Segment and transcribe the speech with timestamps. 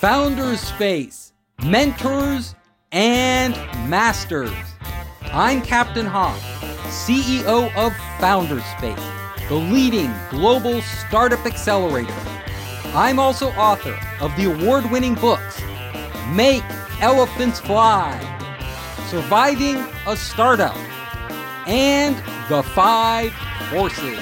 [0.00, 1.32] Founders Space,
[1.64, 2.54] Mentors
[2.92, 3.54] and
[3.88, 4.52] Masters.
[5.32, 6.38] I'm Captain Hoff,
[6.90, 9.02] CEO of Founders Space,
[9.48, 12.12] the leading global startup accelerator.
[12.88, 15.62] I'm also author of the award winning books
[16.34, 16.62] Make
[17.00, 18.20] Elephants Fly,
[19.08, 20.76] Surviving a Startup,
[21.66, 22.14] and
[22.50, 23.32] The Five
[23.70, 24.18] Forces.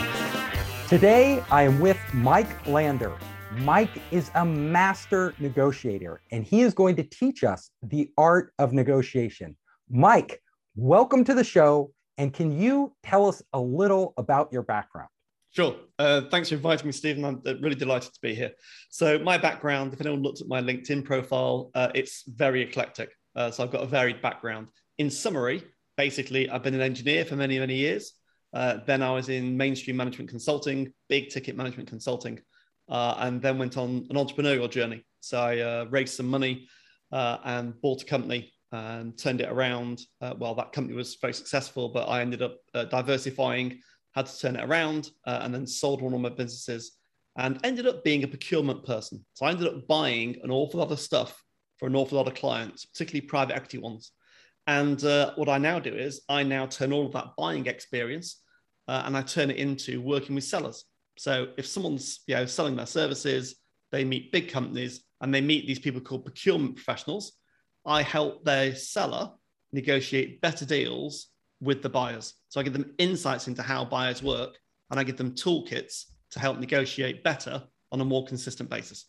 [0.88, 3.12] Today, I am with Mike Lander.
[3.58, 8.72] Mike is a master negotiator, and he is going to teach us the art of
[8.72, 9.56] negotiation.
[9.88, 10.42] Mike,
[10.74, 11.92] welcome to the show.
[12.18, 15.08] And can you tell us a little about your background?
[15.50, 15.76] Sure.
[16.00, 17.24] Uh, thanks for inviting me, Stephen.
[17.24, 18.50] I'm uh, really delighted to be here.
[18.90, 23.10] So, my background, if anyone looks at my LinkedIn profile, uh, it's very eclectic.
[23.36, 24.66] Uh, so, I've got a varied background.
[24.98, 25.62] In summary,
[25.96, 28.14] basically, I've been an engineer for many, many years.
[28.52, 32.40] Uh, then I was in mainstream management consulting, big ticket management consulting
[32.88, 35.04] uh, and then went on an entrepreneurial journey.
[35.20, 36.68] So I uh, raised some money
[37.12, 40.02] uh, and bought a company and turned it around.
[40.20, 43.80] Uh, well, that company was very successful, but I ended up uh, diversifying,
[44.14, 46.98] had to turn it around, uh, and then sold one of my businesses
[47.36, 49.24] and ended up being a procurement person.
[49.34, 51.42] So I ended up buying an awful lot of stuff
[51.78, 54.12] for an awful lot of clients, particularly private equity ones.
[54.66, 58.40] And what I now do is I now turn all of that buying experience
[58.86, 60.84] and I turn it into working with sellers.
[61.16, 63.56] So if someone's you know selling their services,
[63.92, 67.32] they meet big companies and they meet these people called procurement professionals.
[67.86, 69.30] I help their seller
[69.72, 71.28] negotiate better deals
[71.60, 72.34] with the buyers.
[72.48, 74.58] So I give them insights into how buyers work
[74.90, 79.06] and I give them toolkits to help negotiate better on a more consistent basis.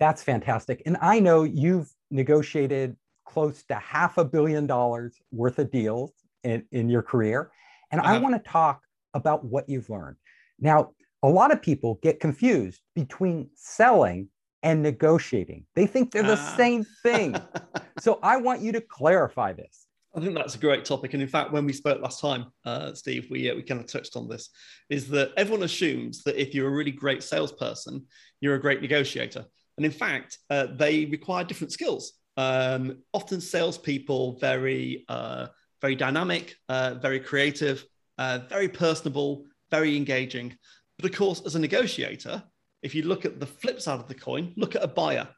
[0.00, 0.82] That's fantastic.
[0.86, 6.64] And I know you've negotiated close to half a billion dollars worth of deals in,
[6.72, 7.50] in your career.
[7.92, 8.14] And uh-huh.
[8.14, 8.82] I want to talk
[9.14, 10.16] about what you've learned.
[10.58, 10.90] Now,
[11.24, 14.28] a lot of people get confused between selling
[14.62, 15.64] and negotiating.
[15.74, 16.56] They think they're the uh.
[16.56, 17.34] same thing.
[17.98, 19.86] so I want you to clarify this.
[20.14, 21.14] I think that's a great topic.
[21.14, 23.86] And in fact, when we spoke last time, uh, Steve, we, uh, we kind of
[23.86, 24.50] touched on this
[24.90, 28.04] is that everyone assumes that if you're a really great salesperson,
[28.40, 29.44] you're a great negotiator.
[29.78, 32.12] And in fact, uh, they require different skills.
[32.36, 35.46] Um, often, salespeople very, uh,
[35.80, 37.84] very dynamic, uh, very creative,
[38.18, 40.56] very personable, very engaging.
[40.98, 42.42] But of course, as a negotiator,
[42.82, 45.28] if you look at the flip side of the coin, look at a buyer,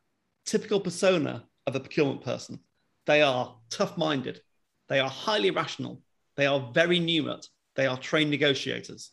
[0.44, 2.58] typical persona of a procurement person.
[3.06, 4.40] They are tough minded,
[4.88, 6.02] they are highly rational,
[6.36, 7.46] they are very numerate,
[7.76, 9.12] they are trained negotiators.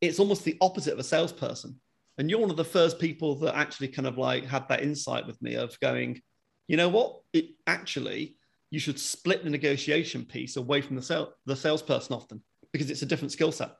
[0.00, 1.80] It's almost the opposite of a salesperson.
[2.18, 5.26] And you're one of the first people that actually kind of like had that insight
[5.26, 6.20] with me of going,
[6.66, 7.20] you know what?
[7.32, 8.36] It actually,
[8.70, 13.02] you should split the negotiation piece away from the, sale, the salesperson often because it's
[13.02, 13.70] a different skill set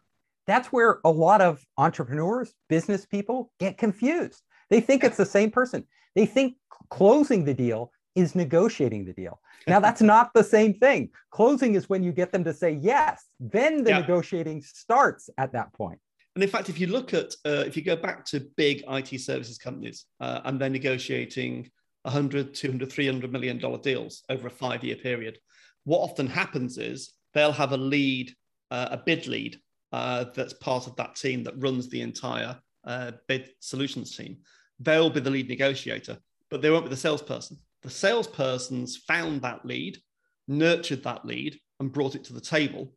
[0.49, 4.43] that's where a lot of entrepreneurs, business people get confused.
[4.71, 5.85] They think it's the same person.
[6.17, 6.57] They think
[6.89, 9.41] closing the deal is negotiating the deal.
[9.67, 11.11] Now, that's not the same thing.
[11.31, 13.99] Closing is when you get them to say yes, then the yeah.
[14.01, 16.01] negotiating starts at that point.
[16.35, 19.21] And in fact, if you look at, uh, if you go back to big IT
[19.21, 21.71] services companies uh, and they're negotiating
[22.03, 25.39] 100, 200, 300 million dollar deals over a five year period,
[25.85, 28.33] what often happens is they'll have a lead,
[28.71, 29.61] uh, a bid lead
[29.93, 34.39] uh, that's part of that team that runs the entire uh, bid solutions team.
[34.81, 36.19] They'll be the lead negotiator,
[36.51, 37.59] but they won't be the salesperson.
[37.83, 39.99] The salesperson's found that lead,
[40.47, 42.93] nurtured that lead, and brought it to the table.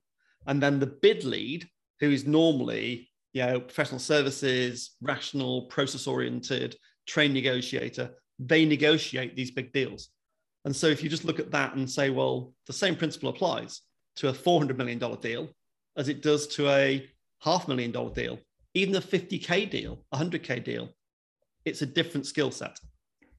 [0.47, 1.67] And then the bid lead,
[1.99, 6.75] who is normally you know, professional services, rational, process oriented,
[7.07, 10.09] trained negotiator, they negotiate these big deals.
[10.65, 13.81] And so if you just look at that and say, well, the same principle applies
[14.17, 15.49] to a $400 million deal
[15.97, 17.07] as it does to a
[17.39, 18.39] half million dollar deal,
[18.73, 20.89] even a 50K deal, a 100K deal.
[21.65, 22.79] It's a different skill set.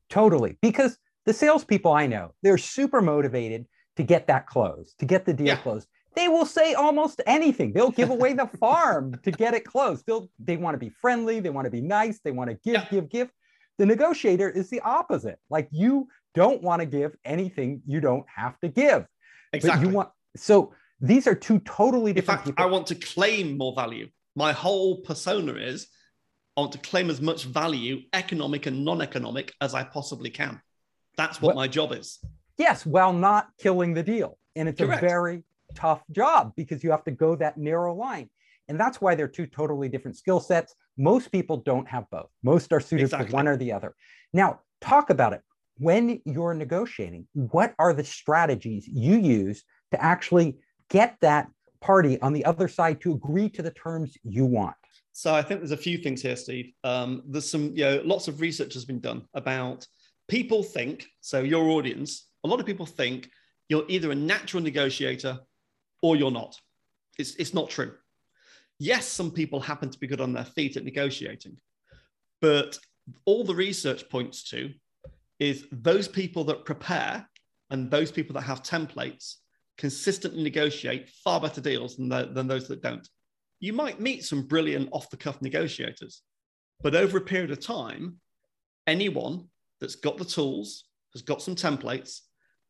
[0.09, 0.59] Totally.
[0.61, 5.33] Because the salespeople I know, they're super motivated to get that closed, to get the
[5.33, 5.57] deal yeah.
[5.57, 5.89] closed.
[6.15, 7.73] They will say almost anything.
[7.73, 10.05] They'll give away the farm to get it closed.
[10.07, 11.41] They'll, they want to be friendly.
[11.41, 12.21] They want to be nice.
[12.23, 12.87] They want to give, yeah.
[12.91, 13.31] give, give.
[13.79, 15.39] The negotiator is the opposite.
[15.49, 19.07] Like you don't want to give anything you don't have to give.
[19.53, 19.84] Exactly.
[19.84, 22.65] But you want so these are two totally different In fact, people.
[22.65, 24.09] I want to claim more value.
[24.37, 25.89] My whole persona is
[26.57, 30.60] I want to claim as much value, economic and non economic, as I possibly can.
[31.16, 32.19] That's what well, my job is.
[32.57, 34.39] Yes, while not killing the deal.
[34.54, 35.03] And it's Correct.
[35.03, 35.43] a very
[35.75, 38.31] tough job because you have to go that narrow line.
[38.69, 40.75] And that's why they're two totally different skill sets.
[40.97, 42.28] Most people don't have both.
[42.43, 43.28] Most are suited exactly.
[43.28, 43.95] for one or the other.
[44.33, 45.41] Now, talk about it.
[45.78, 50.59] When you're negotiating, what are the strategies you use to actually
[50.92, 51.50] get that
[51.80, 54.77] party on the other side to agree to the terms you want?
[55.12, 56.72] So I think there's a few things here, Steve.
[56.84, 59.86] Um, there's some, you know, lots of research has been done about
[60.28, 63.28] people think, so your audience, a lot of people think
[63.68, 65.41] you're either a natural negotiator
[66.03, 66.56] or you're not.
[67.18, 67.92] It's, it's not true.
[68.78, 71.56] Yes, some people happen to be good on their feet at negotiating,
[72.41, 72.78] but
[73.24, 74.71] all the research points to
[75.38, 77.28] is those people that prepare
[77.71, 79.36] and those people that have templates
[79.78, 83.09] consistently negotiate far better deals than, the, than those that don't.
[83.60, 86.22] You might meet some brilliant off the cuff negotiators,
[86.83, 88.16] but over a period of time,
[88.86, 89.48] anyone
[89.80, 92.21] that's got the tools, has got some templates,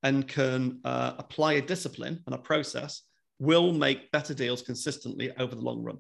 [0.03, 3.03] and can uh, apply a discipline and a process
[3.39, 5.99] will make better deals consistently over the long run.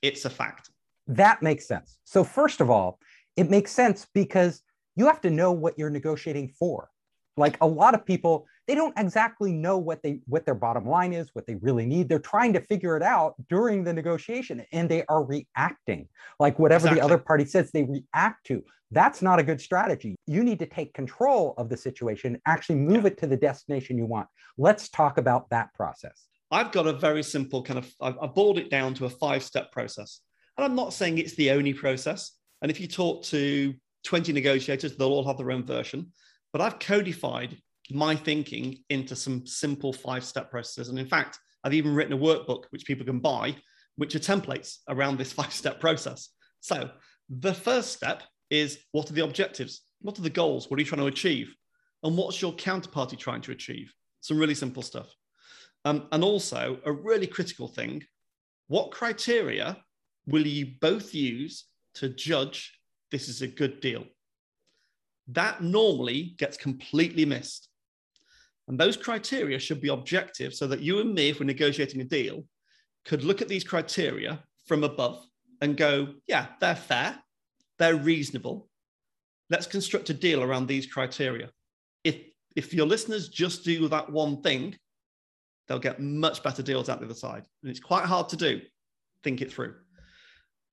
[0.00, 0.70] It's a fact.
[1.06, 1.98] That makes sense.
[2.04, 2.98] So, first of all,
[3.36, 4.62] it makes sense because
[4.96, 6.88] you have to know what you're negotiating for
[7.36, 11.12] like a lot of people they don't exactly know what they what their bottom line
[11.12, 12.08] is what they really need.
[12.08, 16.08] They're trying to figure it out during the negotiation and they are reacting.
[16.38, 17.00] Like whatever exactly.
[17.00, 18.62] the other party says they react to.
[18.90, 20.16] That's not a good strategy.
[20.26, 23.08] You need to take control of the situation actually move yeah.
[23.08, 24.28] it to the destination you want.
[24.58, 26.26] Let's talk about that process.
[26.50, 29.42] I've got a very simple kind of i've, I've boiled it down to a five
[29.42, 30.20] step process.
[30.56, 32.32] And i'm not saying it's the only process.
[32.60, 33.74] And if you talk to
[34.04, 36.12] 20 negotiators they'll all have their own version.
[36.52, 37.56] But I've codified
[37.94, 40.88] my thinking into some simple five step processes.
[40.88, 43.56] And in fact, I've even written a workbook which people can buy,
[43.96, 46.30] which are templates around this five step process.
[46.60, 46.90] So
[47.28, 49.82] the first step is what are the objectives?
[50.00, 50.68] What are the goals?
[50.68, 51.54] What are you trying to achieve?
[52.02, 53.92] And what's your counterparty trying to achieve?
[54.20, 55.14] Some really simple stuff.
[55.84, 58.04] Um, and also, a really critical thing
[58.68, 59.76] what criteria
[60.26, 62.78] will you both use to judge
[63.10, 64.04] this is a good deal?
[65.28, 67.68] that normally gets completely missed.
[68.68, 72.04] And those criteria should be objective so that you and me, if we're negotiating a
[72.04, 72.44] deal,
[73.04, 75.24] could look at these criteria from above
[75.60, 77.18] and go, yeah, they're fair,
[77.78, 78.68] they're reasonable.
[79.50, 81.50] Let's construct a deal around these criteria.
[82.04, 82.16] If,
[82.54, 84.76] if your listeners just do that one thing,
[85.66, 87.44] they'll get much better deals out the other side.
[87.62, 88.60] And it's quite hard to do.
[89.24, 89.74] Think it through.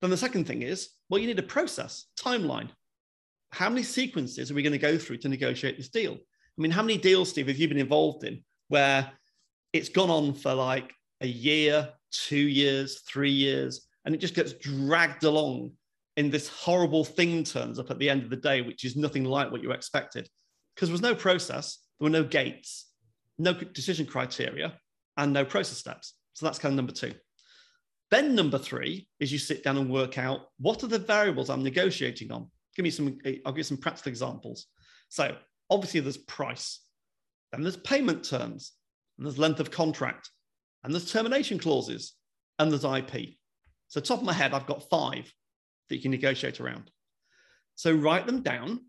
[0.01, 2.69] Then the second thing is, well, you need a process, timeline
[3.51, 6.17] how many sequences are we going to go through to negotiate this deal?
[6.59, 9.09] I mean, how many deals, Steve, have you been involved in where
[9.71, 14.51] it's gone on for like a year, two years, three years, and it just gets
[14.53, 15.71] dragged along
[16.17, 19.23] in this horrible thing turns up at the end of the day, which is nothing
[19.23, 20.27] like what you expected?
[20.75, 22.87] Because there was no process, there were no gates,
[23.37, 24.73] no decision criteria,
[25.15, 26.15] and no process steps.
[26.33, 27.13] So that's kind of number two.
[28.11, 31.63] Then number three is you sit down and work out what are the variables I'm
[31.63, 34.67] negotiating on give me some, eh, I'll give you some practical examples.
[35.09, 35.35] So
[35.69, 36.81] obviously there's price,
[37.51, 38.73] then there's payment terms,
[39.17, 40.29] and there's length of contract,
[40.83, 42.13] and there's termination clauses,
[42.57, 43.35] and there's IP.
[43.87, 45.31] So top of my head, I've got five
[45.89, 46.91] that you can negotiate around.
[47.75, 48.81] So write them down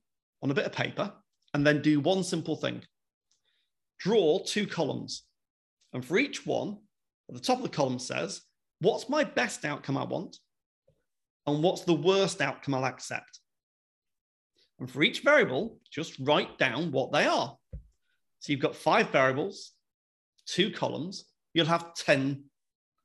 [0.43, 1.13] on a bit of paper
[1.55, 2.83] and then do one simple thing.
[3.99, 5.23] Draw two columns.
[5.93, 6.79] And for each one,
[7.29, 8.43] at the top of the column says,
[8.81, 10.37] what's my best outcome I want?
[11.47, 13.41] And what's the worst outcome I'll accept?
[14.81, 17.57] And for each variable, just write down what they are.
[18.41, 19.73] So you've got five variables,
[20.47, 22.45] two columns, you'll have 10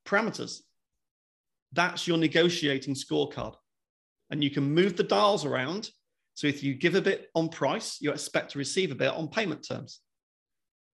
[0.08, 0.62] parameters.
[1.74, 3.56] That's your negotiating scorecard.
[4.30, 5.90] And you can move the dials around.
[6.34, 9.28] So if you give a bit on price, you expect to receive a bit on
[9.28, 10.00] payment terms.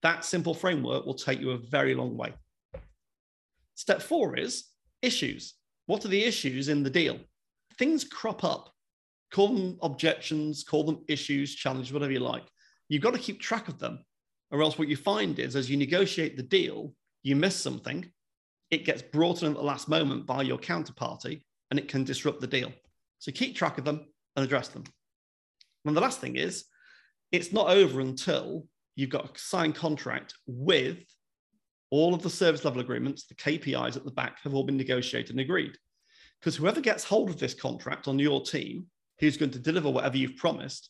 [0.02, 2.34] That simple framework will take you a very long way.
[3.76, 4.66] Step four is
[5.04, 5.54] issues.
[5.86, 7.20] What are the issues in the deal?
[7.78, 8.74] Things crop up
[9.32, 12.44] call them objections, call them issues, challenges, whatever you like.
[12.90, 14.04] You've got to keep track of them,
[14.52, 18.12] or else what you find is as you negotiate the deal, you miss something,
[18.70, 22.42] it gets brought in at the last moment by your counterparty, and it can disrupt
[22.42, 22.72] the deal.
[23.20, 24.84] So keep track of them and address them.
[25.86, 26.66] And the last thing is,
[27.32, 31.00] it's not over until you've got a signed contract with
[31.92, 35.32] all of the service level agreements, the KPIs at the back have all been negotiated
[35.32, 35.78] and agreed.
[36.40, 38.88] Because whoever gets hold of this contract on your team
[39.22, 40.90] who's going to deliver whatever you've promised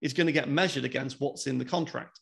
[0.00, 2.20] is going to get measured against what's in the contract.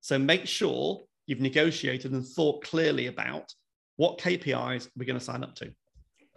[0.00, 3.54] So make sure you've negotiated and thought clearly about
[3.96, 5.70] what KPIs we're going to sign up to.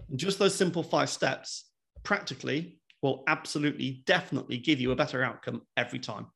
[0.09, 1.65] And just those simple five steps
[2.03, 6.27] practically will absolutely, definitely give you a better outcome every time.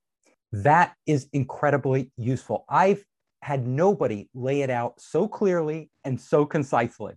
[0.51, 2.65] That is incredibly useful.
[2.67, 3.03] I've
[3.41, 7.13] had nobody lay it out so clearly and so concisely.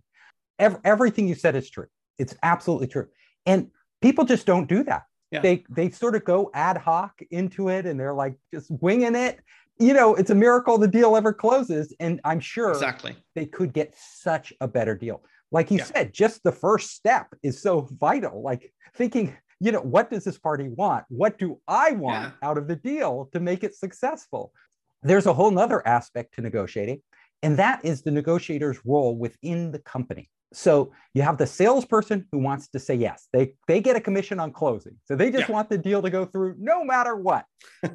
[0.59, 1.87] Every, everything you said is true.
[2.17, 3.07] It's absolutely true.
[3.45, 3.71] And
[4.05, 5.03] people just don't do that.
[5.31, 5.41] Yeah.
[5.41, 9.39] They they sort of go ad hoc into it and they're like just winging it.
[9.79, 11.93] You know, it's a miracle the deal ever closes.
[11.99, 15.23] And I'm sure exactly they could get such a better deal.
[15.51, 15.85] Like you yeah.
[15.85, 18.41] said, just the first step is so vital.
[18.41, 21.05] Like thinking you know, what does this party want?
[21.07, 22.47] What do I want yeah.
[22.47, 24.51] out of the deal to make it successful?
[25.01, 27.01] There's a whole nother aspect to negotiating,
[27.41, 30.29] and that is the negotiator's role within the company.
[30.53, 33.27] So you have the salesperson who wants to say yes.
[33.33, 34.95] They they get a commission on closing.
[35.05, 35.53] So they just yeah.
[35.53, 37.45] want the deal to go through no matter what.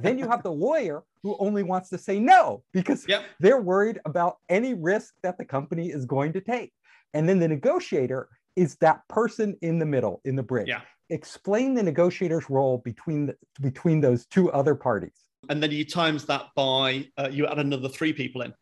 [0.00, 3.24] then you have the lawyer who only wants to say no because yep.
[3.38, 6.72] they're worried about any risk that the company is going to take.
[7.14, 10.68] And then the negotiator is that person in the middle in the bridge.
[10.68, 10.80] Yeah.
[11.08, 15.26] Explain the negotiator's role between the, between those two other parties.
[15.48, 18.54] And then you times that by uh, you add another three people in.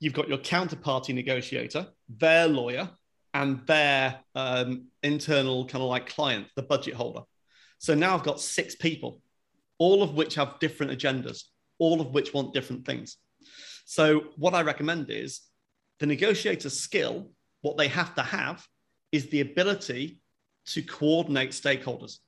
[0.00, 2.90] You've got your counterparty negotiator, their lawyer,
[3.34, 7.22] and their um, internal kind of like client, the budget holder.
[7.78, 9.20] So now I've got six people,
[9.78, 11.44] all of which have different agendas,
[11.78, 13.16] all of which want different things.
[13.84, 15.40] So what I recommend is
[15.98, 17.30] the negotiator's skill,
[17.62, 18.64] what they have to have
[19.10, 20.20] is the ability
[20.66, 22.18] to coordinate stakeholders.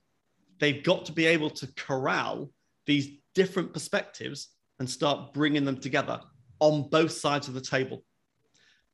[0.59, 2.51] They've got to be able to corral
[2.85, 6.19] these different perspectives and start bringing them together
[6.59, 8.03] on both sides of the table.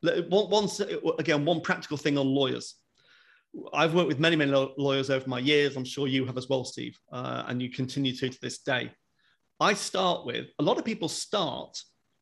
[0.01, 0.67] One,
[1.19, 2.75] again, one practical thing on lawyers.
[3.73, 5.75] I've worked with many, many lawyers over my years.
[5.75, 8.91] I'm sure you have as well, Steve, uh, and you continue to to this day.
[9.59, 11.77] I start with a lot of people start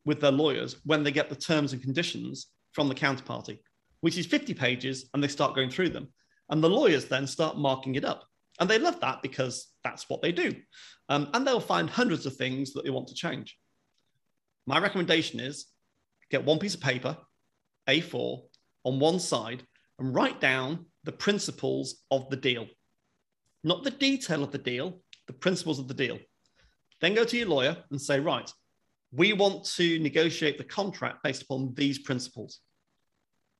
[0.06, 3.60] with their lawyers when they get the terms and conditions from the counterparty,
[4.02, 6.08] which is 50 pages, and they start going through them.
[6.50, 8.26] And the lawyers then start marking it up.
[8.60, 10.54] And they love that because that's what they do.
[11.08, 13.58] Um, and they'll find hundreds of things that they want to change.
[14.66, 15.68] My recommendation is
[16.30, 17.18] get one piece of paper,
[17.89, 18.41] a4
[18.86, 19.63] on one side
[19.98, 22.67] and write down the principles of the deal.
[23.63, 26.17] Not the detail of the deal, the principles of the deal.
[27.01, 28.51] Then go to your lawyer and say, right,
[29.12, 32.60] we want to negotiate the contract based upon these principles.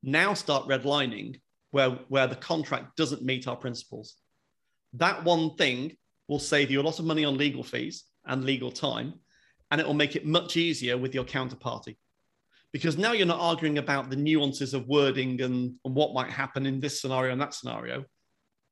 [0.04, 1.40] Now start redlining
[1.72, 4.16] where, where the contract doesn't meet our principles.
[4.94, 8.72] That one thing will save you a lot of money on legal fees and legal
[8.72, 9.14] time,
[9.72, 11.98] and it will make it much easier with your counterparty
[12.72, 16.66] because now you're not arguing about the nuances of wording and, and what might happen
[16.66, 18.06] in this scenario and that scenario.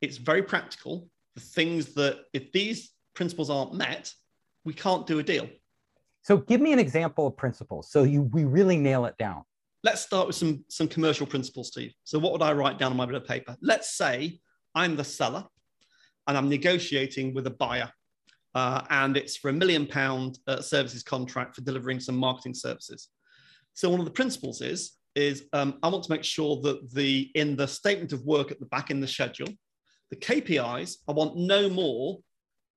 [0.01, 1.09] It's very practical.
[1.35, 4.13] The things that, if these principles aren't met,
[4.63, 5.49] we can't do a deal.
[6.21, 7.89] So give me an example of principles.
[7.89, 9.43] So you we really nail it down.
[9.83, 11.93] Let's start with some, some commercial principles, Steve.
[12.03, 13.55] So what would I write down on my bit of paper?
[13.61, 14.39] Let's say
[14.75, 15.45] I'm the seller
[16.27, 17.89] and I'm negotiating with a buyer.
[18.53, 23.09] Uh, and it's for a million pound uh, services contract for delivering some marketing services.
[23.77, 27.29] So one of the principles is is um, I want to make sure that the
[27.35, 29.49] in the statement of work at the back in the schedule,
[30.09, 32.17] the KPIs I want no more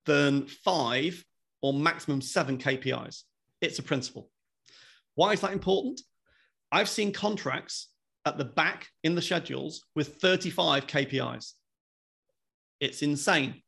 [0.04, 1.24] than five
[1.62, 3.22] or maximum seven KPIs.
[3.62, 4.28] It's a principle.
[5.14, 6.02] Why is that important?
[6.70, 7.88] I've seen contracts
[8.26, 11.52] at the back in the schedules with 35 KPIs.
[12.78, 13.62] It's insane.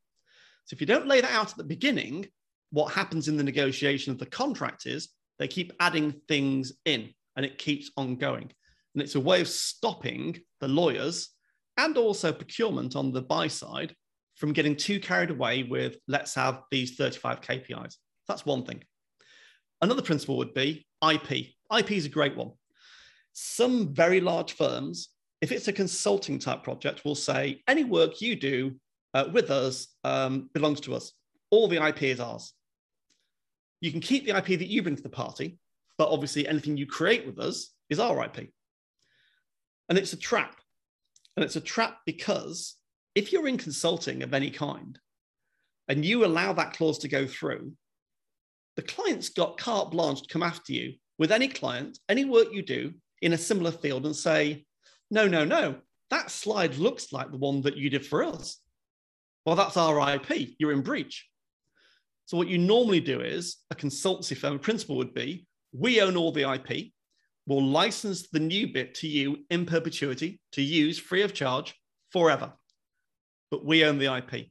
[0.65, 2.27] So if you don't lay that out at the beginning,
[2.69, 5.09] what happens in the negotiation of the contract is
[5.39, 8.51] they keep adding things in and it keeps on going.
[8.93, 11.29] And it's a way of stopping the lawyers
[11.77, 13.95] and also procurement on the buy side
[14.35, 17.95] from getting too carried away with let's have these 35 KPIs.
[18.27, 18.83] That's one thing.
[19.81, 21.47] Another principle would be IP.
[21.75, 22.51] IP is a great one.
[23.33, 25.09] Some very large firms,
[25.41, 28.75] if it's a consulting type project, will say any work you do
[29.13, 31.11] uh, with us um, belongs to us.
[31.49, 32.53] All the IP is ours.
[33.81, 35.57] You can keep the IP that you bring to the party,
[35.97, 38.49] but obviously anything you create with us is our IP.
[39.89, 40.55] And it's a trap.
[41.35, 42.75] And it's a trap because
[43.15, 44.97] if you're in consulting of any kind
[45.87, 47.73] and you allow that clause to go through,
[48.75, 52.63] the client's got carte blanche to come after you with any client, any work you
[52.63, 54.65] do in a similar field and say,
[55.11, 55.75] no, no, no,
[56.09, 58.59] that slide looks like the one that you did for us.
[59.45, 60.55] Well, that's our IP.
[60.57, 61.27] You're in breach.
[62.25, 66.31] So, what you normally do is a consultancy firm principle would be we own all
[66.31, 66.91] the IP.
[67.45, 71.75] We'll license the new bit to you in perpetuity to use free of charge
[72.11, 72.53] forever.
[73.51, 74.47] But we own the IP.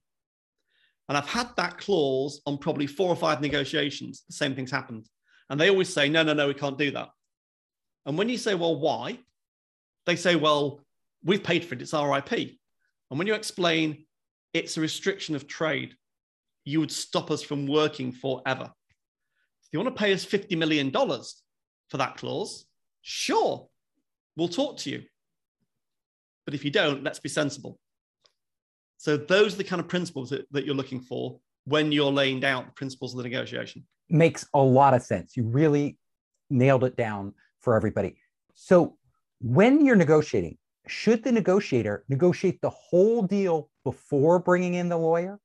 [1.08, 4.24] And I've had that clause on probably four or five negotiations.
[4.28, 5.08] The same thing's happened.
[5.48, 7.08] And they always say, no, no, no, we can't do that.
[8.06, 9.18] And when you say, well, why?
[10.06, 10.80] They say, well,
[11.24, 11.82] we've paid for it.
[11.82, 12.32] It's our IP.
[13.10, 14.06] And when you explain
[14.54, 15.94] it's a restriction of trade,
[16.64, 18.70] you would stop us from working forever
[19.72, 22.66] you want to pay us $50 million for that clause,
[23.02, 23.68] sure,
[24.36, 25.02] we'll talk to you.
[26.44, 27.78] But if you don't, let's be sensible.
[28.98, 32.40] So those are the kind of principles that, that you're looking for when you're laying
[32.40, 33.84] down the principles of the negotiation.
[34.08, 35.36] Makes a lot of sense.
[35.36, 35.98] You really
[36.50, 38.16] nailed it down for everybody.
[38.54, 38.96] So
[39.40, 45.38] when you're negotiating, should the negotiator negotiate the whole deal before bringing in the lawyer?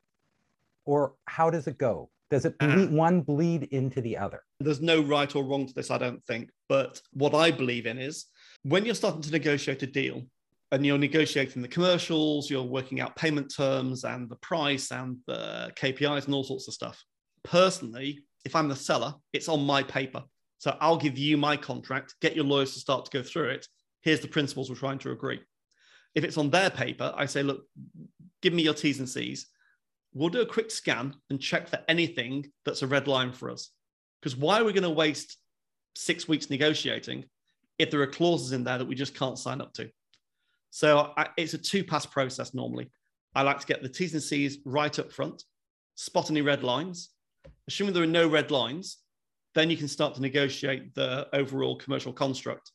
[0.87, 2.09] or how does it go?
[2.29, 4.41] Does it bleed, uh, one bleed into the other?
[4.59, 6.49] There's no right or wrong to this, I don't think.
[6.67, 8.25] But what I believe in is
[8.63, 10.23] when you're starting to negotiate a deal
[10.71, 15.71] and you're negotiating the commercials, you're working out payment terms and the price and the
[15.75, 17.01] KPIs and all sorts of stuff.
[17.43, 20.23] Personally, if I'm the seller, it's on my paper.
[20.57, 23.67] So I'll give you my contract, get your lawyers to start to go through it.
[24.01, 25.39] Here's the principles we're trying to agree.
[26.15, 27.63] If it's on their paper, I say, look,
[28.41, 29.47] give me your T's and C's.
[30.17, 33.69] We'll do a quick scan and check for anything that's a red line for us.
[34.19, 35.37] Because why are we going to waste
[35.95, 37.25] six weeks negotiating
[37.77, 39.91] if there are clauses in there that we just can't sign up to?
[40.71, 42.89] So I, it's a two pass process normally.
[43.35, 45.43] I like to get the T's and C's right up front,
[45.93, 47.09] spot any red lines.
[47.67, 48.97] Assuming there are no red lines,
[49.53, 52.71] then you can start to negotiate the overall commercial construct.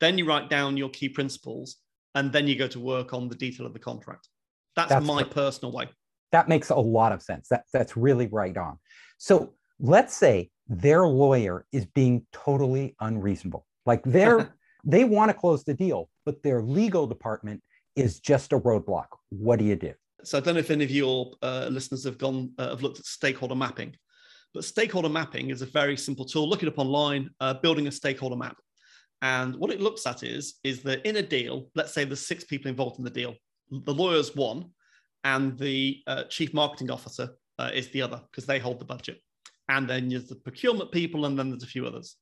[0.00, 1.76] Then you write down your key principles,
[2.14, 4.28] and then you go to work on the detail of the contract.
[4.74, 5.88] That's, that's my personal way.
[6.32, 7.48] That makes a lot of sense.
[7.48, 8.78] That, that's really right on.
[9.18, 13.66] So let's say their lawyer is being totally unreasonable.
[13.86, 17.62] Like they're they want to close the deal, but their legal department
[17.94, 19.06] is just a roadblock.
[19.30, 19.92] What do you do?
[20.24, 22.98] So I don't know if any of your uh, listeners have gone uh, have looked
[22.98, 23.94] at stakeholder mapping,
[24.54, 26.48] but stakeholder mapping is a very simple tool.
[26.48, 27.30] Look it up online.
[27.40, 28.56] Uh, building a stakeholder map,
[29.20, 32.44] and what it looks at is is that in a deal, let's say there's six
[32.44, 33.34] people involved in the deal.
[33.70, 34.70] The lawyer's one,
[35.24, 39.20] and the uh, chief marketing officer uh, is the other because they hold the budget.
[39.68, 42.16] And then there's the procurement people, and then there's a few others.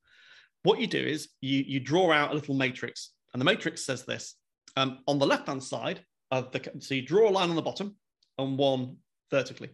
[0.63, 4.05] What you do is you, you draw out a little matrix, and the matrix says
[4.05, 4.35] this.
[4.77, 7.63] Um, on the left hand side of the, so you draw a line on the
[7.63, 7.97] bottom
[8.39, 8.97] and one
[9.31, 9.71] vertically.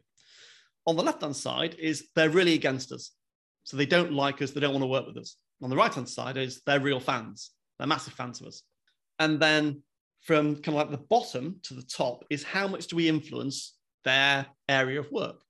[0.87, 3.13] On the left hand side is they're really against us.
[3.65, 5.37] So they don't like us, they don't want to work with us.
[5.63, 8.63] On the right hand side is they're real fans, they're massive fans of us.
[9.19, 9.83] And then
[10.27, 13.77] from kind of like the bottom to the top is how much do we influence
[14.05, 15.41] their area of work?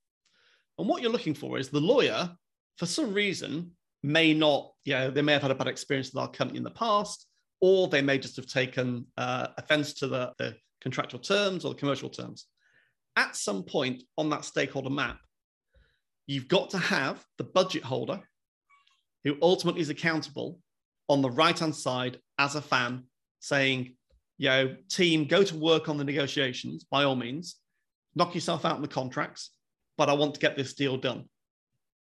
[0.78, 2.30] And what you're looking for is the lawyer,
[2.76, 6.20] for some reason, may not, you know, they may have had a bad experience with
[6.20, 7.26] our company in the past,
[7.62, 11.80] or they may just have taken uh, offense to the, the contractual terms or the
[11.80, 12.44] commercial terms.
[13.16, 15.18] At some point on that stakeholder map,
[16.26, 18.20] you've got to have the budget holder
[19.24, 20.60] who ultimately is accountable
[21.08, 23.04] on the right hand side as a fan
[23.40, 23.95] saying,
[24.38, 27.56] you know, team, go to work on the negotiations by all means,
[28.14, 29.50] knock yourself out in the contracts,
[29.96, 31.24] but I want to get this deal done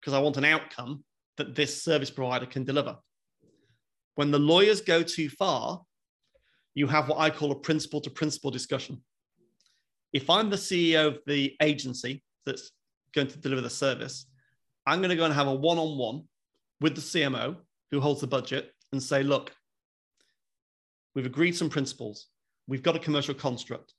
[0.01, 1.05] because I want an outcome
[1.37, 2.97] that this service provider can deliver.
[4.15, 5.83] When the lawyers go too far,
[6.75, 9.03] you have what I call a principle to principle discussion.
[10.13, 12.71] If I'm the CEO of the agency that's
[13.15, 14.27] going to deliver the service,
[14.87, 16.25] I'm going to go and have a one on one
[16.81, 17.57] with the CMO
[17.91, 19.53] who holds the budget and say, look,
[21.15, 22.29] We've agreed some principles.
[22.67, 23.93] We've got a commercial construct.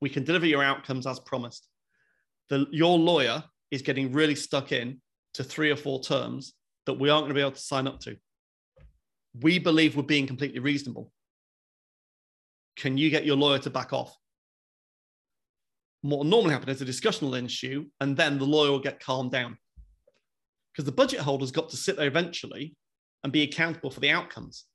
[0.00, 1.68] We can deliver your outcomes as promised.
[2.48, 5.00] The, your lawyer is getting really stuck in
[5.34, 6.54] to three or four terms
[6.86, 8.16] that we aren't going to be able to sign up to.
[9.40, 11.10] We believe we're being completely reasonable.
[12.76, 14.16] Can you get your lawyer to back off?
[16.02, 19.32] What normally happen is a discussion will ensue, and then the lawyer will get calmed
[19.32, 19.56] down.
[20.72, 22.76] Because the budget holder's got to sit there eventually
[23.22, 24.66] and be accountable for the outcomes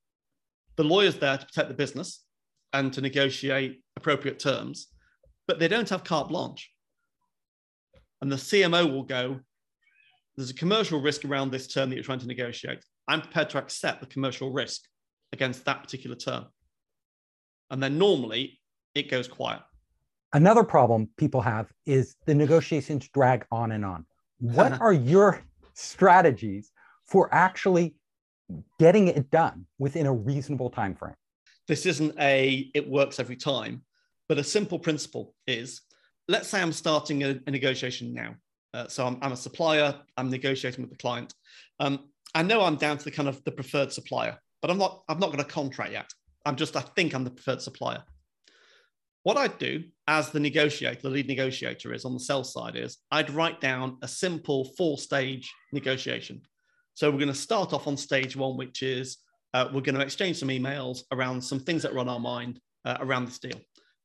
[0.80, 2.24] the lawyer's there to protect the business
[2.72, 4.88] and to negotiate appropriate terms,
[5.46, 6.72] but they don't have carte blanche.
[8.22, 9.42] And the CMO will go,
[10.38, 12.82] there's a commercial risk around this term that you're trying to negotiate.
[13.10, 14.84] I'm prepared to accept the commercial risk
[15.34, 16.46] against that particular term.
[17.70, 18.62] And then normally
[18.96, 19.60] it goes quiet.
[20.32, 24.06] Another problem people have is the negotiations drag on and on.
[24.40, 26.72] What are your strategies
[27.06, 27.96] for actually
[28.80, 31.16] getting it done within a reasonable time frame.
[31.68, 33.84] This isn't a it works every time,
[34.28, 35.82] but a simple principle is
[36.28, 38.36] let's say I'm starting a, a negotiation now.
[38.74, 41.34] Uh, so I'm, I'm, a supplier, I'm negotiating with the client.
[41.80, 45.04] Um, I know I'm down to the kind of the preferred supplier, but I'm not
[45.10, 46.12] I'm not going to contract yet.
[46.46, 48.04] I'm just I think I'm the preferred supplier.
[49.24, 52.98] What I'd do as the negotiator, the lead negotiator is on the sell side is
[53.12, 56.42] I'd write down a simple four stage negotiation.
[57.00, 59.20] So we're going to start off on stage one, which is
[59.54, 62.60] uh, we're going to exchange some emails around some things that are on our mind
[62.84, 63.58] uh, around this deal.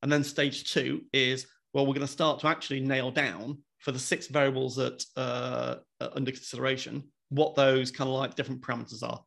[0.03, 3.91] And then stage two is, well, we're going to start to actually nail down for
[3.91, 9.03] the six variables that uh, are under consideration, what those kind of like different parameters
[9.03, 9.21] are.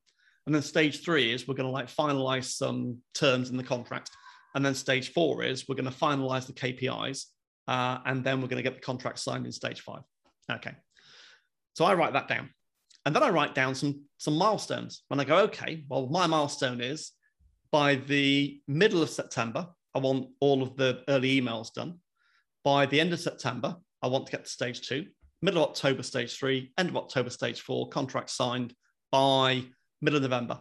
[0.45, 4.11] And then stage three is we're going to like finalize some terms in the contract.
[4.55, 7.25] And then stage four is we're going to finalize the KPIs.
[7.67, 10.03] Uh, and then we're going to get the contract signed in stage five.
[10.49, 10.71] Okay.
[11.73, 12.49] So I write that down.
[13.07, 15.03] And then I write down some, some milestones.
[15.09, 17.13] And I go, okay, well, my milestone is
[17.71, 21.99] by the middle of September, I want all of the early emails done.
[22.65, 25.05] By the end of September, I want to get to stage two.
[25.41, 28.73] middle of October, stage three, end of October, stage four, contract signed
[29.09, 29.63] by
[30.01, 30.59] middle of November.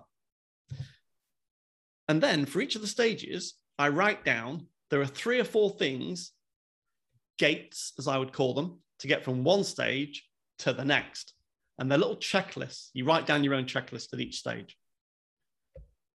[2.06, 5.70] And then for each of the stages, I write down there are three or four
[5.70, 6.30] things,
[7.38, 10.28] gates, as I would call them, to get from one stage
[10.60, 11.32] to the next.
[11.78, 12.88] And they're little checklists.
[12.94, 14.76] You write down your own checklist at each stage.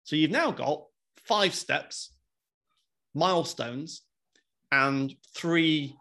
[0.04, 0.86] So you've now got
[1.26, 2.14] five steps,
[3.14, 4.02] milestones,
[4.72, 5.96] and three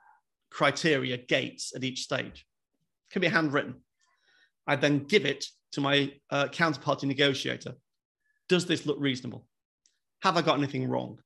[0.50, 2.46] criteria gates at each stage.
[3.08, 3.76] It can be handwritten.
[4.66, 7.74] I then give it to my uh, counterparty negotiator.
[8.48, 9.46] Does this look reasonable?
[10.22, 11.18] Have I got anything wrong?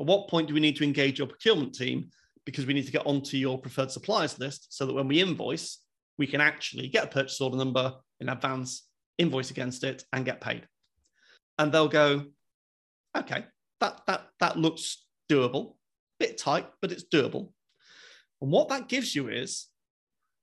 [0.00, 2.10] At what point do we need to engage your procurement team?
[2.44, 5.78] Because we need to get onto your preferred suppliers list so that when we invoice,
[6.18, 8.86] we can actually get a purchase order number in advance,
[9.18, 10.66] invoice against it, and get paid.
[11.58, 12.26] And they'll go,
[13.16, 13.44] okay,
[13.80, 15.74] that that that looks doable.
[16.18, 17.50] Bit tight, but it's doable.
[18.40, 19.66] And what that gives you is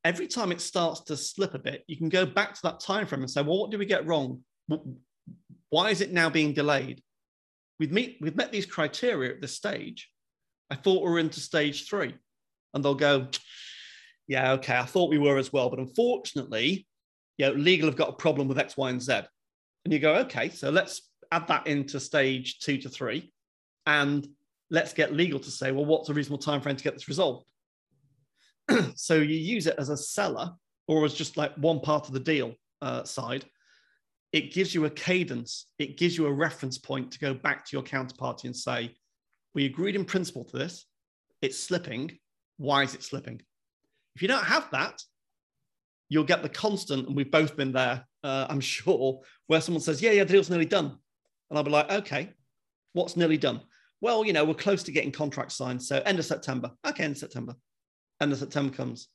[0.04, 3.06] every time it starts to slip a bit, you can go back to that time
[3.06, 4.42] frame and say, well, what did we get wrong?
[5.70, 7.02] Why is it now being delayed?
[7.80, 10.10] We've, meet, we've met these criteria at this stage.
[10.70, 12.16] I thought we were into stage three.
[12.74, 13.28] And they'll go,
[14.28, 15.70] yeah, okay, I thought we were as well.
[15.70, 16.88] But unfortunately,
[17.38, 19.22] you know, legal have got a problem with X, Y, and Z.
[19.84, 23.34] And you go, okay, so let's add that into stage two to three.
[23.86, 24.28] And
[24.70, 27.46] let's get legal to say, well, what's a reasonable time frame to get this resolved?
[28.96, 30.52] so you use it as a seller
[30.88, 33.46] or as just like one part of the deal uh, side.
[34.34, 35.68] It gives you a cadence.
[35.78, 38.96] It gives you a reference point to go back to your counterparty and say,
[39.54, 40.86] we agreed in principle to this.
[41.42, 42.18] It's slipping.
[42.58, 43.42] Why is it slipping?
[44.16, 45.02] If you don't have that,
[46.10, 50.02] you'll get the constant, and we've both been there, uh, I'm sure, where someone says,
[50.02, 50.98] Yeah, yeah, the deal's nearly done.
[51.50, 52.34] And I'll be like, Okay,
[52.94, 53.62] what's nearly done?
[54.02, 55.82] Well, you know, we're close to getting contracts signed.
[55.82, 56.72] So end of September.
[56.88, 57.56] Okay, end of September.
[58.20, 59.08] End of September comes.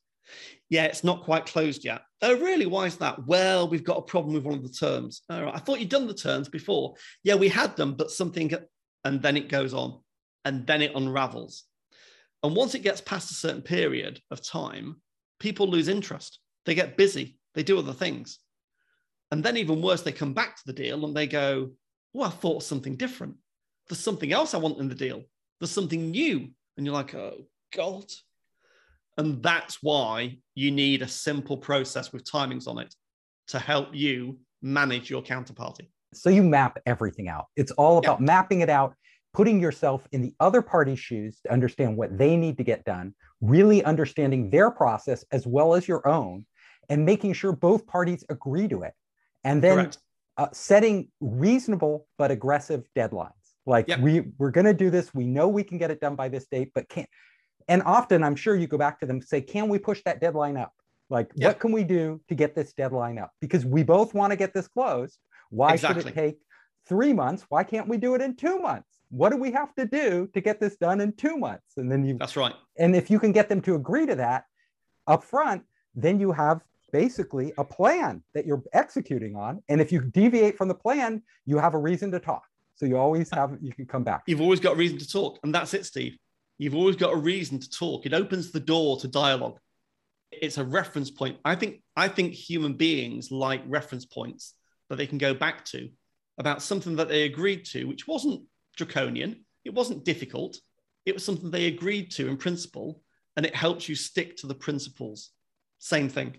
[0.69, 2.01] Yeah, it's not quite closed yet.
[2.21, 2.65] Oh, really?
[2.65, 3.25] Why is that?
[3.25, 5.21] Well, we've got a problem with one of the terms.
[5.29, 5.55] All right.
[5.55, 6.95] I thought you'd done the terms before.
[7.23, 8.51] Yeah, we had them, but something,
[9.03, 9.99] and then it goes on
[10.45, 11.63] and then it unravels.
[12.43, 15.01] And once it gets past a certain period of time,
[15.39, 16.39] people lose interest.
[16.65, 18.39] They get busy, they do other things.
[19.31, 21.71] And then, even worse, they come back to the deal and they go,
[22.15, 23.35] Oh, I thought something different.
[23.89, 25.23] There's something else I want in the deal.
[25.59, 26.49] There's something new.
[26.77, 28.05] And you're like, Oh, God.
[29.17, 32.93] And that's why you need a simple process with timings on it
[33.47, 35.89] to help you manage your counterparty.
[36.13, 37.47] So you map everything out.
[37.55, 38.25] It's all about yeah.
[38.25, 38.95] mapping it out
[39.37, 43.13] putting yourself in the other party's shoes to understand what they need to get done,
[43.39, 46.43] really understanding their process as well as your own,
[46.89, 48.93] and making sure both parties agree to it.
[49.43, 49.91] And then
[50.37, 53.31] uh, setting reasonable but aggressive deadlines.
[53.67, 53.99] Like yep.
[53.99, 55.13] we we're going to do this.
[55.13, 57.09] We know we can get it done by this date, but can't.
[57.67, 60.57] And often, I'm sure you go back to them say, "Can we push that deadline
[60.57, 60.73] up?
[61.11, 61.49] Like, yep.
[61.49, 63.31] what can we do to get this deadline up?
[63.39, 65.19] Because we both want to get this closed.
[65.51, 66.01] Why exactly.
[66.01, 66.37] should it take
[66.87, 67.45] three months?
[67.49, 68.96] Why can't we do it in two months?
[69.09, 71.77] What do we have to do to get this done in two months?
[71.77, 72.53] And then you that's right.
[72.77, 74.45] And if you can get them to agree to that
[75.07, 75.63] up front,
[75.95, 79.61] then you have basically a plan that you're executing on.
[79.69, 82.43] And if you deviate from the plan, you have a reason to talk.
[82.75, 84.23] So you always have you can come back.
[84.27, 85.39] You've always got a reason to talk.
[85.43, 86.17] And that's it, Steve.
[86.57, 88.05] You've always got a reason to talk.
[88.05, 89.59] It opens the door to dialogue.
[90.31, 91.37] It's a reference point.
[91.45, 94.53] I think I think human beings like reference points
[94.89, 95.89] that they can go back to
[96.37, 98.43] about something that they agreed to, which wasn't
[98.77, 99.43] draconian.
[99.65, 100.57] It wasn't difficult.
[101.05, 103.01] It was something they agreed to in principle,
[103.35, 105.31] and it helps you stick to the principles.
[105.79, 106.37] Same thing.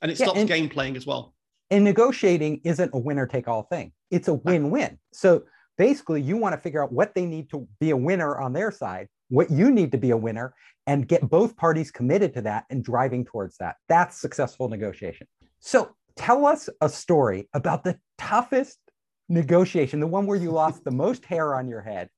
[0.00, 1.34] And it yeah, stops and, game playing as well.
[1.70, 4.98] And negotiating isn't a winner take all thing, it's a win win.
[5.12, 5.44] So
[5.76, 8.70] basically, you want to figure out what they need to be a winner on their
[8.70, 10.54] side, what you need to be a winner,
[10.86, 13.76] and get both parties committed to that and driving towards that.
[13.88, 15.26] That's successful negotiation.
[15.60, 18.78] So tell us a story about the toughest
[19.28, 22.08] negotiation, the one where you lost the most hair on your head,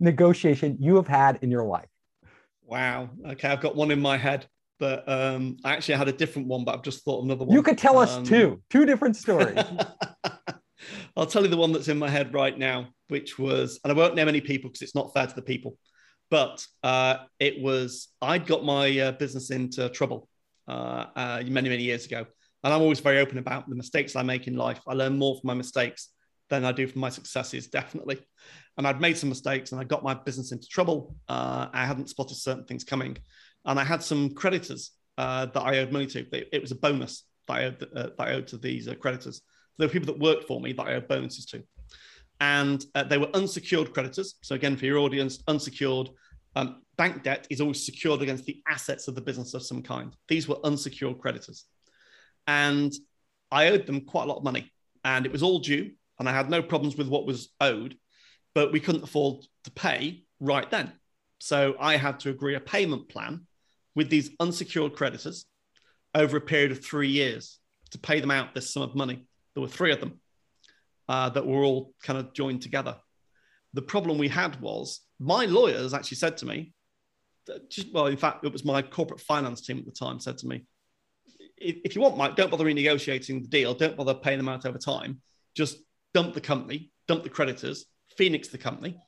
[0.00, 1.88] negotiation you have had in your life?
[2.64, 3.10] Wow.
[3.26, 4.46] Okay, I've got one in my head,
[4.78, 7.54] but um, I actually had a different one, but I've just thought another one.
[7.54, 9.58] You could tell us um, two, two different stories.
[11.16, 13.94] I'll tell you the one that's in my head right now, which was, and I
[13.94, 15.76] won't name any people because it's not fair to the people,
[16.30, 20.28] but uh, it was, I'd got my uh, business into trouble
[20.68, 22.24] uh, uh many, many years ago.
[22.64, 24.80] And I'm always very open about the mistakes I make in life.
[24.86, 26.08] I learn more from my mistakes
[26.52, 28.18] than I do from my successes, definitely.
[28.76, 30.98] And I'd made some mistakes and I got my business into trouble.
[31.28, 33.16] Uh, I hadn't spotted certain things coming.
[33.64, 34.82] And I had some creditors
[35.22, 36.18] uh, that I owed money to.
[36.56, 39.36] It was a bonus that I owed, uh, that I owed to these uh, creditors.
[39.76, 41.58] There were people that worked for me that I owed bonuses to.
[42.40, 44.28] And uh, they were unsecured creditors.
[44.42, 46.08] So, again, for your audience, unsecured,
[46.54, 50.08] Um, bank debt is always secured against the assets of the business of some kind.
[50.32, 51.58] These were unsecured creditors.
[52.46, 52.92] And
[53.58, 54.64] I owed them quite a lot of money
[55.02, 55.84] and it was all due.
[56.22, 57.96] And I had no problems with what was owed,
[58.54, 60.92] but we couldn't afford to pay right then.
[61.40, 63.48] So I had to agree a payment plan
[63.96, 65.46] with these unsecured creditors
[66.14, 67.58] over a period of three years
[67.90, 69.26] to pay them out this sum of money.
[69.54, 70.20] There were three of them
[71.08, 72.98] uh, that were all kind of joined together.
[73.74, 76.72] The problem we had was my lawyers actually said to me,
[77.68, 80.46] just, well, in fact, it was my corporate finance team at the time said to
[80.46, 80.66] me,
[81.56, 83.74] if you want, Mike, don't bother renegotiating the deal.
[83.74, 85.20] Don't bother paying them out over time.
[85.56, 85.78] Just
[86.14, 88.98] dump the company, dump the creditors, Phoenix the company,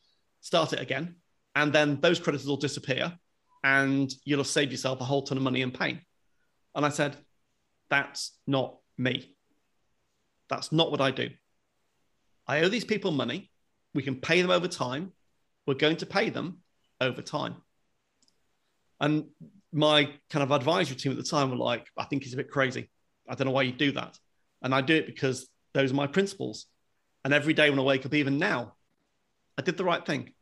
[0.40, 1.16] start it again.
[1.54, 3.12] And then those creditors will disappear
[3.62, 6.00] and you'll have saved yourself a whole ton of money and pain.
[6.74, 7.16] And I said,
[7.88, 9.36] that's not me.
[10.48, 11.30] That's not what I do.
[12.46, 13.50] I owe these people money.
[13.94, 15.12] We can pay them over time.
[15.66, 16.58] We're going to pay them
[17.00, 17.56] over time.
[19.00, 19.26] And
[19.72, 22.50] my kind of advisory team at the time were like, I think he's a bit
[22.50, 22.90] crazy.
[23.28, 24.18] I don't know why you do that.
[24.62, 26.66] And I do it because those are my principles.
[27.24, 28.74] And every day when I wake up, even now,
[29.56, 30.32] I did the right thing.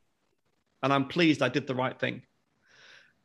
[0.82, 2.22] And I'm pleased I did the right thing.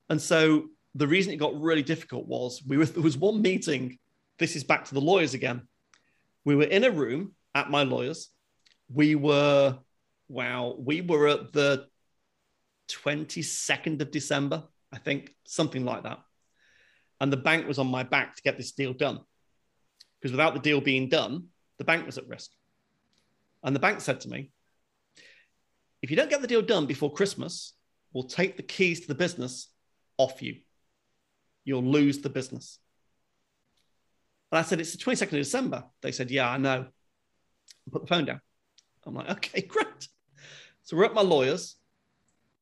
[0.10, 3.98] And so the reason it got really difficult was we were, there was one meeting.
[4.40, 5.68] This is back to the lawyers again.
[6.46, 8.30] We were in a room at my lawyers.
[8.90, 9.80] We were,
[10.30, 11.88] wow, we were at the
[12.90, 16.20] 22nd of December, I think, something like that.
[17.20, 19.20] And the bank was on my back to get this deal done.
[20.22, 21.48] Because without the deal being done,
[21.80, 22.52] the bank was at risk.
[23.64, 24.52] And the bank said to me,
[26.02, 27.74] if you don't get the deal done before Christmas,
[28.14, 29.70] we'll take the keys to the business
[30.18, 30.58] off you.
[31.66, 32.80] You'll lose the business.
[34.52, 35.84] And I said, It's the 22nd of December.
[36.02, 36.86] They said, Yeah, I know.
[36.88, 38.42] I Put the phone down.
[39.06, 40.08] I'm like, Okay, great.
[40.84, 41.76] So we're at my lawyers,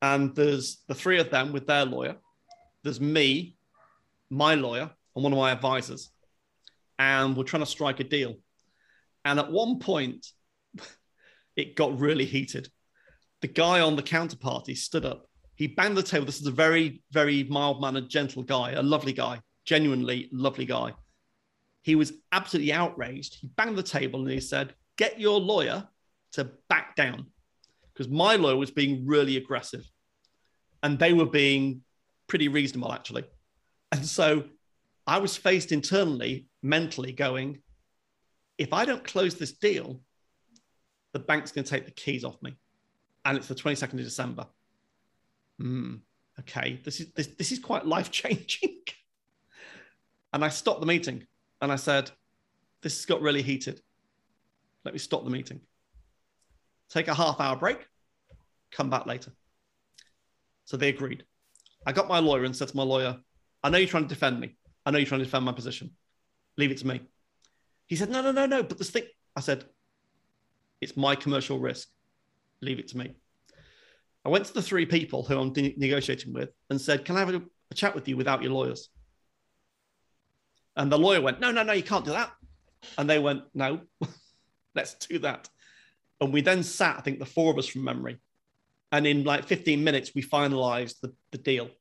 [0.01, 2.15] and there's the three of them with their lawyer.
[2.83, 3.55] There's me,
[4.29, 6.09] my lawyer, and one of my advisors.
[6.97, 8.35] And we're trying to strike a deal.
[9.23, 10.25] And at one point,
[11.55, 12.69] it got really heated.
[13.41, 16.25] The guy on the counterparty stood up he banged the table.
[16.25, 20.93] This is a very, very mild mannered, gentle guy, a lovely guy, genuinely lovely guy.
[21.81, 23.37] He was absolutely outraged.
[23.39, 25.87] He banged the table and he said, Get your lawyer
[26.33, 27.27] to back down.
[27.93, 29.89] Because my lawyer was being really aggressive
[30.83, 31.81] and they were being
[32.27, 33.23] pretty reasonable, actually.
[33.91, 34.43] And so
[35.07, 37.61] I was faced internally, mentally going,
[38.57, 40.01] if I don't close this deal,
[41.15, 42.55] the bank's going to take the keys off me.
[43.23, 44.45] And it's the 22nd of December
[45.61, 45.99] mm,
[46.39, 48.79] okay, this is this, this is quite life changing.
[50.33, 51.25] and I stopped the meeting
[51.61, 52.11] and I said,
[52.81, 53.81] this has got really heated.
[54.83, 55.61] Let me stop the meeting.
[56.89, 57.87] Take a half hour break,
[58.71, 59.31] come back later.
[60.65, 61.23] So they agreed.
[61.85, 63.17] I got my lawyer and said to my lawyer,
[63.63, 64.55] I know you're trying to defend me.
[64.85, 65.91] I know you're trying to defend my position.
[66.57, 67.01] Leave it to me.
[67.87, 68.63] He said, No, no, no, no.
[68.63, 69.03] But this thing,
[69.35, 69.65] I said,
[70.85, 71.87] It's my commercial risk.
[72.61, 73.15] Leave it to me.
[74.23, 77.21] I went to the three people who I'm de- negotiating with and said, Can I
[77.21, 78.89] have a, a chat with you without your lawyers?
[80.75, 82.31] And the lawyer went, No, no, no, you can't do that.
[82.99, 83.81] And they went, No,
[84.75, 85.49] let's do that.
[86.21, 88.19] And we then sat, I think the four of us from memory.
[88.91, 91.71] And in like 15 minutes, we finalized the, the deal,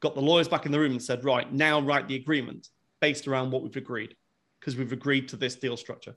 [0.00, 2.66] got the lawyers back in the room and said, Right, now write the agreement
[3.00, 4.16] based around what we've agreed,
[4.58, 6.16] because we've agreed to this deal structure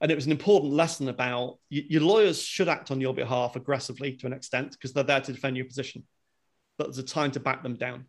[0.00, 3.56] and it was an important lesson about you, your lawyers should act on your behalf
[3.56, 6.04] aggressively to an extent because they're there to defend your position.
[6.78, 8.06] But there's a time to back them down.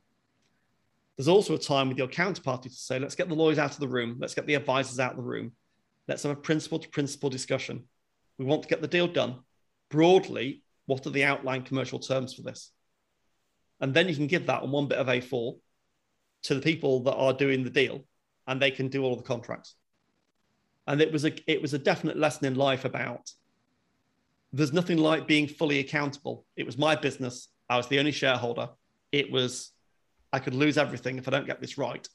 [1.17, 3.79] There's also a time with your counterparty to say let's get the lawyers out of
[3.79, 4.17] the room.
[4.19, 5.51] Let's get the advisors out of the room.
[6.07, 7.83] Let's have a principle to principle discussion.
[8.37, 9.39] We want to get the deal done.
[9.89, 12.71] Broadly what are the outline commercial terms for this?
[13.79, 15.57] And then you can give that on one bit of a4
[16.43, 18.05] to the people that are doing the deal
[18.47, 19.75] and they can do all the contracts
[20.91, 23.31] and it was a it was a definite lesson in life about
[24.51, 26.45] there's nothing like being fully accountable.
[26.57, 27.47] It was my business.
[27.69, 28.67] I was the only shareholder.
[29.13, 29.71] It was
[30.33, 32.05] I could lose everything if I don't get this right.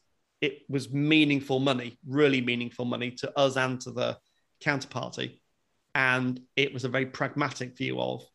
[0.43, 4.19] It was meaningful money, really meaningful money to us and to the
[4.61, 5.41] counterparty.
[5.95, 8.27] And it was a very pragmatic view of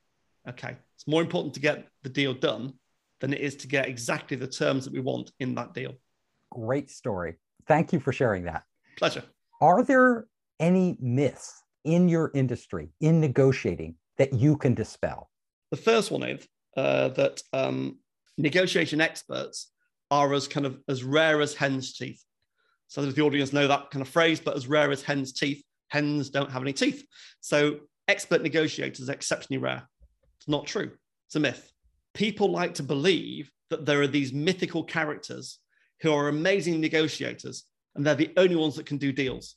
[0.49, 2.73] okay, it's more important to get the deal done
[3.19, 5.93] than it is to get exactly the terms that we want in that deal.
[6.49, 7.36] Great story.
[7.67, 8.63] Thank you for sharing that.
[8.97, 9.23] Pleasure.
[9.62, 10.25] Are there
[10.62, 15.30] any myths in your industry in negotiating that you can dispel?
[15.71, 16.47] The first one is
[16.78, 17.97] uh, that um,
[18.38, 19.71] negotiation experts
[20.10, 22.24] are as kind of as rare as hen's teeth.
[22.88, 25.63] So that the audience know that kind of phrase, but as rare as hen's teeth,
[25.88, 27.06] hens don't have any teeth.
[27.39, 29.88] So expert negotiators are exceptionally rare.
[30.38, 30.91] It's not true.
[31.28, 31.71] It's a myth.
[32.13, 35.60] people like to believe that there are these mythical characters
[36.02, 37.63] who are amazing negotiators
[37.95, 39.56] and they're the only ones that can do deals.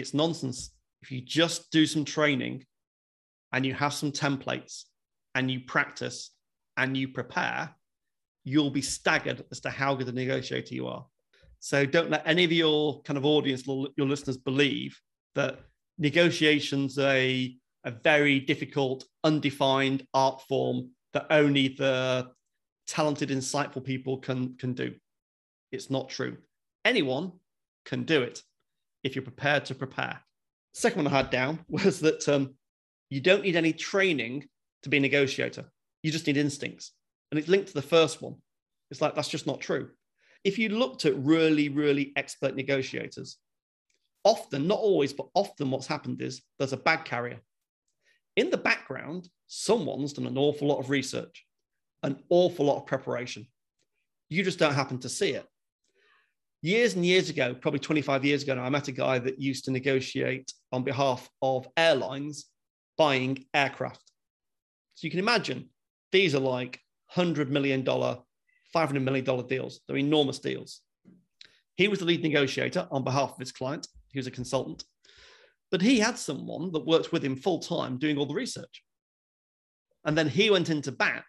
[0.00, 0.70] It's nonsense.
[1.02, 2.64] If you just do some training
[3.52, 4.84] and you have some templates
[5.34, 6.30] and you practice
[6.76, 7.74] and you prepare,
[8.44, 11.06] you'll be staggered as to how good a negotiator you are.
[11.60, 14.98] So don't let any of your kind of audience, your listeners, believe
[15.34, 15.60] that
[15.98, 22.28] negotiations are a, a very difficult, undefined art form that only the
[22.86, 24.94] talented, insightful people can, can do.
[25.70, 26.38] It's not true.
[26.84, 27.32] Anyone
[27.84, 28.42] can do it
[29.02, 30.20] if you're prepared to prepare.
[30.74, 32.54] Second one I had down was that um,
[33.08, 34.48] you don't need any training
[34.82, 35.64] to be a negotiator.
[36.02, 36.92] You just need instincts.
[37.30, 38.36] And it's linked to the first one.
[38.90, 39.90] It's like, that's just not true.
[40.42, 43.36] If you looked at really, really expert negotiators,
[44.24, 47.40] often, not always, but often what's happened is there's a bag carrier.
[48.36, 51.44] In the background, someone's done an awful lot of research,
[52.02, 53.46] an awful lot of preparation.
[54.28, 55.46] You just don't happen to see it.
[56.62, 59.64] Years and years ago, probably 25 years ago now, I met a guy that used
[59.64, 62.46] to negotiate on behalf of airlines
[62.98, 64.02] buying aircraft.
[64.94, 65.70] So you can imagine
[66.12, 66.78] these are like
[67.16, 69.80] $100 million, $500 million deals.
[69.86, 70.82] They're enormous deals.
[71.76, 73.88] He was the lead negotiator on behalf of his client.
[74.12, 74.84] He was a consultant.
[75.70, 78.82] But he had someone that worked with him full time doing all the research.
[80.04, 81.24] And then he went into bat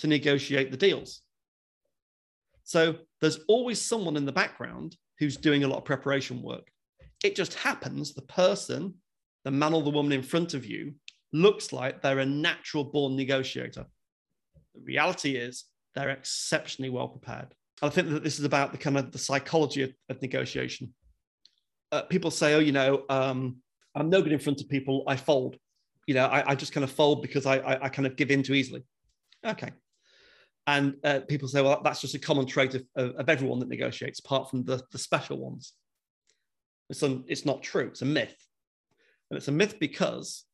[0.00, 1.22] to negotiate the deals.
[2.68, 6.70] So there's always someone in the background who's doing a lot of preparation work.
[7.24, 8.92] It just happens the person,
[9.46, 10.92] the man or the woman in front of you,
[11.32, 13.86] looks like they're a natural born negotiator.
[14.74, 17.54] The reality is they're exceptionally well prepared.
[17.80, 20.92] I think that this is about the kind of the psychology of, of negotiation.
[21.90, 23.62] Uh, people say, oh, you know, um,
[23.94, 25.04] I'm no good in front of people.
[25.06, 25.56] I fold.
[26.06, 28.30] You know, I, I just kind of fold because I, I, I, kind of give
[28.30, 28.82] in too easily.
[29.42, 29.70] Okay.
[30.68, 34.18] And uh, people say, well, that's just a common trait of, of, everyone that negotiates,
[34.18, 35.72] apart from the, the special ones.
[36.90, 37.86] It's, un, it's not true.
[37.86, 38.36] It's a myth.
[39.30, 40.44] And it's a myth because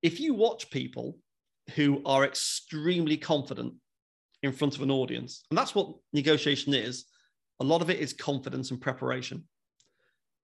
[0.00, 1.18] if you watch people
[1.74, 3.74] who are extremely confident
[4.42, 7.04] in front of an audience, and that's what negotiation is,
[7.60, 9.44] a lot of it is confidence and preparation.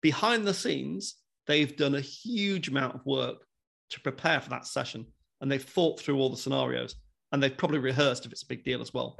[0.01, 3.45] Behind the scenes, they've done a huge amount of work
[3.91, 5.05] to prepare for that session,
[5.39, 6.95] and they've thought through all the scenarios,
[7.31, 9.17] and they've probably rehearsed if it's a big deal as well.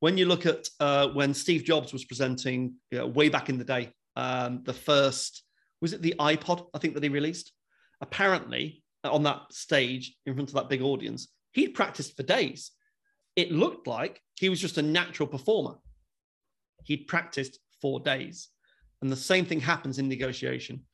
[0.00, 3.58] When you look at uh, when Steve Jobs was presenting you know, way back in
[3.58, 5.44] the day, um, the first
[5.80, 7.52] was it the iPod I think that he released.
[8.00, 12.72] Apparently, on that stage in front of that big audience, he'd practiced for days.
[13.36, 15.74] It looked like he was just a natural performer.
[16.84, 18.48] He'd practiced for days.
[19.00, 20.84] And the same thing happens in negotiation.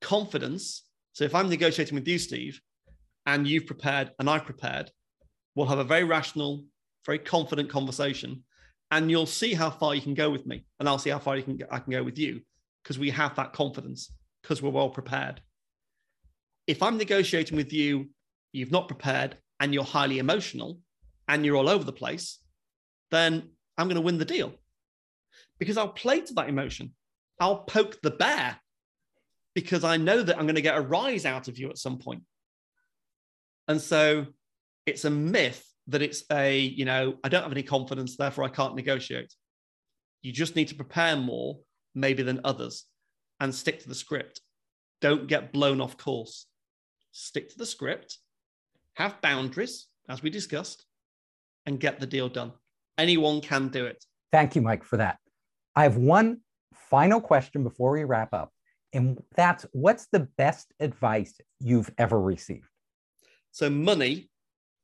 [0.00, 0.82] Confidence.
[1.12, 2.60] So if I'm negotiating with you, Steve,
[3.26, 4.90] and you've prepared and I've prepared,
[5.54, 6.64] we'll have a very rational,
[7.06, 8.44] very confident conversation.
[8.90, 10.66] And you'll see how far you can go with me.
[10.78, 12.42] And I'll see how far you can, I can go with you
[12.82, 14.12] because we have that confidence
[14.42, 15.40] because we're well prepared
[16.66, 18.08] if I'm negotiating with you,
[18.52, 20.78] you've not prepared and you're highly emotional
[21.28, 22.38] and you're all over the place,
[23.10, 24.54] then I'm going to win the deal
[25.58, 26.92] because I'll play to that emotion.
[27.40, 28.56] I'll poke the bear
[29.54, 31.98] because I know that I'm going to get a rise out of you at some
[31.98, 32.22] point.
[33.68, 34.26] And so
[34.86, 38.48] it's a myth that it's a, you know, I don't have any confidence, therefore I
[38.48, 39.32] can't negotiate.
[40.22, 41.58] You just need to prepare more,
[41.94, 42.84] maybe than others,
[43.40, 44.40] and stick to the script.
[45.00, 46.46] Don't get blown off course
[47.14, 48.18] stick to the script,
[48.94, 50.84] have boundaries, as we discussed,
[51.64, 52.52] and get the deal done.
[52.98, 54.04] Anyone can do it.
[54.32, 55.18] Thank you, Mike, for that.
[55.74, 56.40] I have one
[56.90, 58.52] final question before we wrap up.
[58.92, 62.68] And that's what's the best advice you've ever received?
[63.50, 64.30] So, money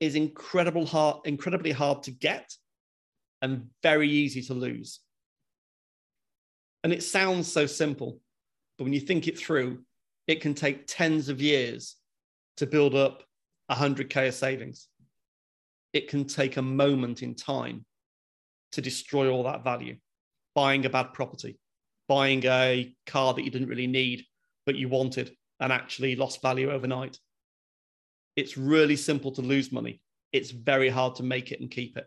[0.01, 2.53] is incredible hard, incredibly hard to get
[3.43, 5.01] and very easy to lose.
[6.83, 8.19] And it sounds so simple,
[8.79, 9.83] but when you think it through,
[10.27, 11.97] it can take tens of years
[12.57, 13.23] to build up
[13.71, 14.89] 100K of savings.
[15.93, 17.85] It can take a moment in time
[18.73, 19.97] to destroy all that value.
[20.55, 21.59] Buying a bad property,
[22.09, 24.25] buying a car that you didn't really need,
[24.67, 27.19] but you wanted and actually lost value overnight.
[28.41, 30.01] It's really simple to lose money.
[30.33, 32.07] It's very hard to make it and keep it.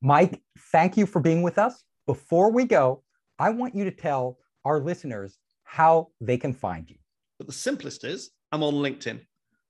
[0.00, 0.40] Mike,
[0.72, 1.84] thank you for being with us.
[2.06, 3.02] Before we go,
[3.38, 6.96] I want you to tell our listeners how they can find you.
[7.38, 9.20] But the simplest is I'm on LinkedIn.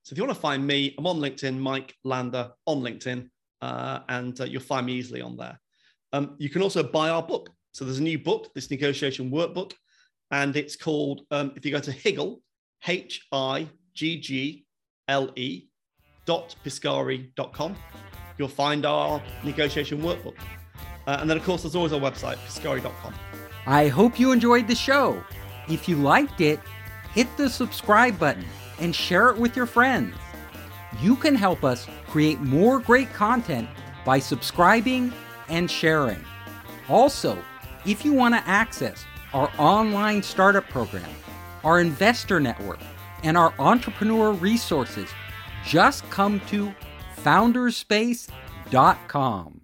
[0.03, 3.29] So if you want to find me, I'm on LinkedIn, Mike Lander on LinkedIn,
[3.61, 5.59] uh, and uh, you'll find me easily on there.
[6.13, 7.49] Um, you can also buy our book.
[7.73, 9.73] So there's a new book, this negotiation workbook,
[10.31, 12.41] and it's called, um, if you go to Higgle,
[12.87, 14.65] H I G G
[15.09, 15.68] L E
[16.29, 17.75] dot piscari.com,
[18.37, 20.35] you'll find our negotiation workbook.
[21.07, 23.15] Uh, and then, of course, there's always our website, piscari.com.
[23.65, 25.23] I hope you enjoyed the show.
[25.67, 26.59] If you liked it,
[27.15, 28.45] hit the subscribe button
[28.79, 30.15] and share it with your friends.
[31.01, 33.67] You can help us create more great content
[34.05, 35.11] by subscribing
[35.47, 36.23] and sharing.
[36.89, 37.43] Also,
[37.87, 39.03] if you want to access
[39.33, 41.09] our online startup program,
[41.63, 42.79] our investor network,
[43.23, 45.09] and our entrepreneur resources,
[45.65, 46.73] just come to
[47.17, 49.58] founderspace.com.